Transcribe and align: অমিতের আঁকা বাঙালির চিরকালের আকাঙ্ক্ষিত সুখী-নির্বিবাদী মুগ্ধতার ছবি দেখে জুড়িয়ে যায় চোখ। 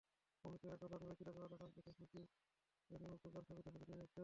অমিতের 0.43 0.71
আঁকা 0.73 0.87
বাঙালির 0.91 1.17
চিরকালের 1.19 1.55
আকাঙ্ক্ষিত 1.57 1.87
সুখী-নির্বিবাদী 1.97 3.05
মুগ্ধতার 3.05 3.43
ছবি 3.47 3.61
দেখে 3.65 3.79
জুড়িয়ে 3.79 3.99
যায় 3.99 4.07
চোখ। 4.07 4.19